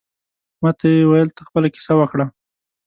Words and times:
ماته 0.61 0.85
یې 0.95 1.03
ویل 1.09 1.29
ته 1.35 1.41
خپله 1.47 1.67
کیسه 1.75 1.93
وکړه. 1.97 2.25